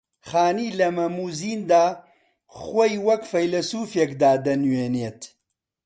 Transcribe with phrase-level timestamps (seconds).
[0.27, 1.85] خانی لە مەم و زیندا
[2.61, 5.21] خۆی وەک فەیلەسووفێکدا دەنووێنێت